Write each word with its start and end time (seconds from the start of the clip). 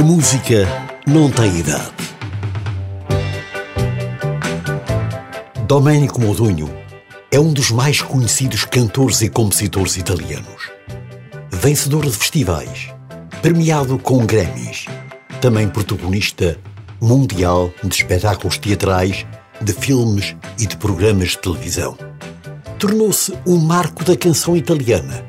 A 0.00 0.02
música 0.02 0.66
não 1.06 1.30
tem 1.30 1.58
idade. 1.58 1.92
Domenico 5.66 6.18
Modugno 6.18 6.70
é 7.30 7.38
um 7.38 7.52
dos 7.52 7.70
mais 7.70 8.00
conhecidos 8.00 8.64
cantores 8.64 9.20
e 9.20 9.28
compositores 9.28 9.98
italianos. 9.98 10.70
Vencedor 11.50 12.06
de 12.06 12.12
festivais, 12.12 12.88
premiado 13.42 13.98
com 13.98 14.24
Grammys, 14.24 14.86
também 15.38 15.68
protagonista 15.68 16.58
mundial 16.98 17.70
de 17.84 17.94
espetáculos 17.94 18.56
teatrais, 18.56 19.26
de 19.60 19.74
filmes 19.74 20.34
e 20.58 20.64
de 20.64 20.78
programas 20.78 21.32
de 21.32 21.38
televisão. 21.40 21.94
Tornou-se 22.78 23.34
um 23.46 23.58
marco 23.58 24.02
da 24.02 24.16
canção 24.16 24.56
italiana, 24.56 25.22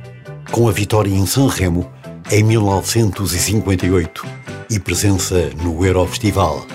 com 0.49 0.69
a 0.69 0.71
vitória 0.71 1.13
em 1.13 1.25
Sanremo 1.25 1.91
em 2.31 2.41
1958 2.41 4.39
e 4.71 4.79
presença 4.79 5.49
no 5.61 5.85
Eurofestival, 5.85 6.65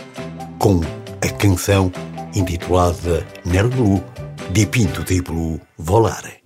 com 0.59 0.81
a 1.23 1.29
canção 1.33 1.91
intitulada 2.35 3.27
Dipinto 4.51 5.03
di 5.03 5.23
Blu 5.23 5.59
Volare. 5.79 6.43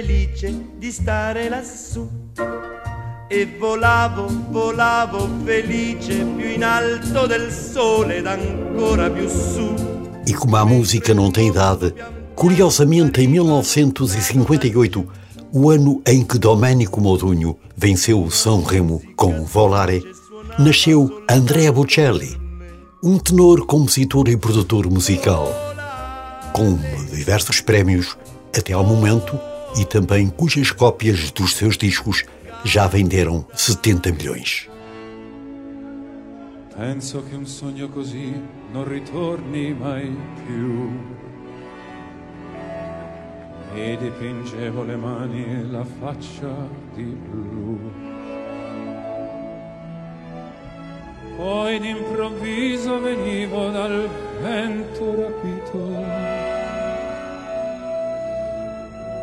Felice 0.00 0.54
di 0.78 0.90
stare 0.90 1.50
lassù. 1.50 2.08
E 3.28 3.56
volavo, 3.58 4.26
volavo 4.50 5.28
felice 5.44 6.24
più 6.24 6.48
in 6.48 6.64
alto 6.64 7.26
del 7.26 7.52
sole 7.52 8.16
ed 8.16 8.26
ancora 8.26 9.10
più 9.10 9.28
su. 9.28 9.74
E 10.26 10.32
como 10.32 10.56
a 10.56 10.64
música 10.64 11.12
não 11.12 11.30
tem 11.30 11.48
idade, 11.48 11.94
curiosamente 12.34 13.20
em 13.20 13.28
1958, 13.28 15.06
o 15.52 15.70
ano 15.70 16.00
em 16.06 16.24
que 16.24 16.38
Domenico 16.38 17.00
Modugno 17.00 17.58
venceu 17.76 18.22
o 18.22 18.30
São 18.30 18.62
Remo 18.62 19.02
com 19.14 19.44
Volare, 19.44 20.02
nasceu 20.58 21.22
Andrea 21.28 21.70
Bocelli, 21.70 22.36
um 23.02 23.18
tenor, 23.18 23.66
compositor 23.66 24.28
e 24.28 24.36
produtor 24.36 24.90
musical, 24.90 25.52
com 26.52 26.78
diversos 27.12 27.60
prémios 27.60 28.16
até 28.56 28.72
ao 28.72 28.82
momento 28.82 29.38
e 29.76 29.84
também 29.84 30.28
cujas 30.28 30.70
cópias 30.70 31.30
dos 31.30 31.54
seus 31.54 31.76
discos 31.76 32.24
já 32.64 32.86
venderam 32.86 33.44
70 33.54 34.12
milhões. 34.12 34.68
Penso 36.76 37.22
che 37.28 37.36
un 37.36 37.46
sogno 37.46 37.88
così 37.88 38.32
non 38.72 38.88
ritorni 38.88 39.74
mai 39.74 40.16
più. 40.46 40.88
E 43.74 43.96
dipingevo 43.98 44.82
le 44.82 44.96
mani 44.96 45.44
e 45.44 45.66
la 45.70 45.84
faccia 45.84 46.68
di 46.94 47.04
blu. 47.04 47.78
Poi 51.36 51.78
d'improvviso 51.80 53.00
venivo 53.00 53.68
dal 53.70 54.08
vento 54.42 55.20
rapito 55.20 56.39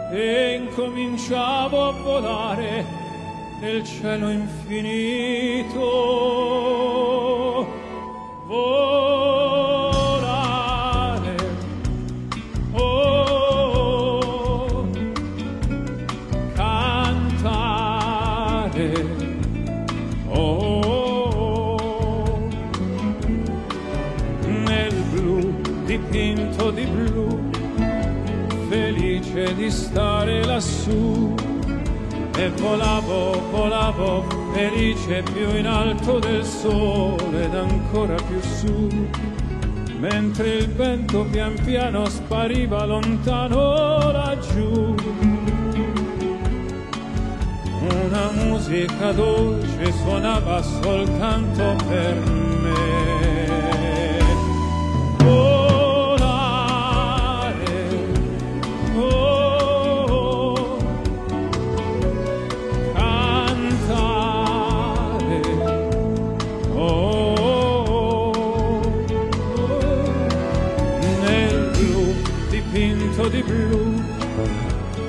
e 0.09 0.55
incominciavo 0.55 1.87
a 1.87 1.91
volare 1.91 2.85
nel 3.59 3.83
cielo 3.83 4.29
infinito. 4.29 5.85
Volare, 8.45 9.35
oh, 12.71 13.17
cantare, 16.53 17.85
oh, 20.29 21.77
nel 24.45 24.93
blu 25.11 25.53
dipinto 25.83 26.71
di 26.71 26.85
blu, 26.85 27.49
felice 28.69 29.55
di 29.55 29.69
stare 29.69 30.43
lassù 30.43 31.33
e 32.35 32.49
volavo, 32.49 33.41
volavo 33.49 34.25
felice 34.53 35.23
più 35.33 35.55
in 35.55 35.65
alto 35.65 36.19
del 36.19 36.43
sole 36.43 37.45
ed 37.45 37.55
ancora 37.55 38.15
più 38.15 38.39
su, 38.41 38.87
mentre 39.99 40.57
il 40.57 40.69
vento 40.69 41.25
pian 41.31 41.55
piano 41.63 42.07
spariva 42.07 42.85
lontano 42.85 44.11
laggiù. 44.11 44.95
Una 47.89 48.31
musica 48.31 49.11
dolce 49.13 49.91
suonava 50.03 50.61
soltanto 50.61 51.75
per 51.87 52.15
me. 52.61 53.06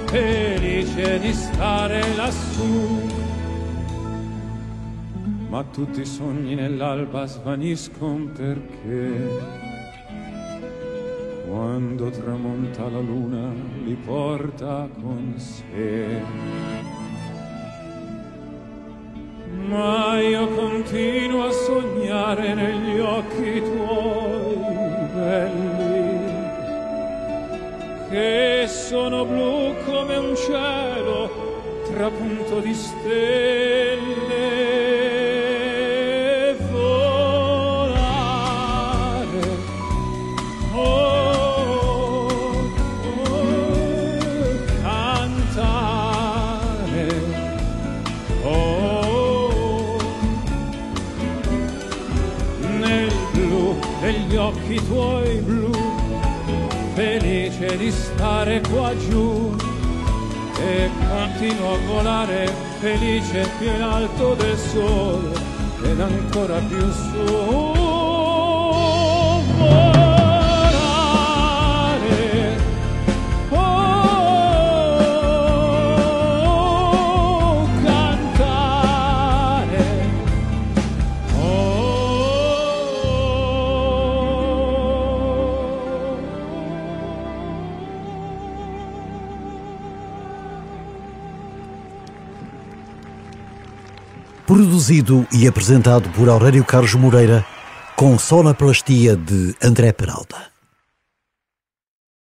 Felice 0.06 1.18
di 1.18 1.32
stare 1.32 2.02
lassù. 2.16 3.06
Ma 5.48 5.64
tutti 5.64 6.00
i 6.00 6.06
sogni 6.06 6.54
nell'alba 6.54 7.26
svaniscono 7.26 8.26
perché 8.36 9.66
quando 11.46 12.10
tramonta 12.10 12.88
la 12.88 13.00
luna 13.00 13.50
li 13.82 13.94
porta 13.94 14.88
con 15.00 15.34
sé. 15.36 16.20
Ma 19.68 20.20
io 20.20 20.48
continuo 20.48 21.44
a 21.44 21.50
sognare 21.50 22.54
negli 22.54 22.98
occhi 23.00 23.62
che 28.08 28.66
sono 28.68 29.24
blu 29.24 29.74
come 29.84 30.16
un 30.16 30.34
cielo 30.34 31.30
trapunto 31.92 32.60
di 32.60 32.74
stelle. 32.74 33.96
Volare, 36.70 37.98
oh, 40.72 42.28
oh, 43.14 43.48
cantare, 44.82 46.28
oh, 48.42 49.98
nel 52.78 53.12
blu 53.32 53.78
degli 54.00 54.36
occhi 54.36 54.76
tuoi 54.86 55.40
blu, 55.40 55.70
felice 56.94 57.27
di 57.58 57.90
stare 57.90 58.60
qua 58.70 58.96
giù 58.96 59.52
e 60.60 60.88
continuo 61.08 61.74
a 61.74 61.78
volare 61.86 62.46
felice 62.78 63.48
più 63.58 63.66
in 63.66 63.82
alto 63.82 64.34
del 64.34 64.56
sole 64.56 65.32
ed 65.82 66.00
ancora 66.00 66.60
più 66.60 66.90
su. 66.92 67.86
Produzido 94.48 95.26
e 95.30 95.46
apresentado 95.46 96.08
por 96.08 96.26
Aurélio 96.30 96.64
Carlos 96.64 96.94
Moreira, 96.94 97.44
com 97.94 98.18
sonoplastia 98.18 99.14
de 99.14 99.54
André 99.62 99.92
Peralta. 99.92 100.47